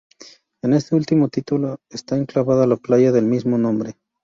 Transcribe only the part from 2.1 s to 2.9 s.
enclavada la